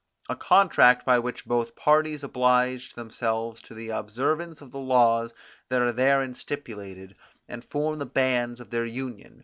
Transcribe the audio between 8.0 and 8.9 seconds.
bands of their